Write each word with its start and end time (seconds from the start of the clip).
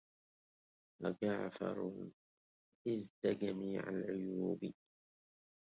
أجعفر 1.03 1.91
حزت 2.87 3.27
جميع 3.27 3.89
العيوب 3.89 4.73